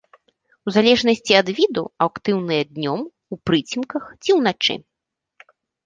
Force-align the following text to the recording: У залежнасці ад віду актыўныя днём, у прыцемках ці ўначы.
У 0.67 0.71
залежнасці 0.77 1.33
ад 1.41 1.47
віду 1.59 1.83
актыўныя 2.07 2.63
днём, 2.73 2.99
у 3.37 3.41
прыцемках 3.45 4.03
ці 4.23 4.31
ўначы. 4.43 4.73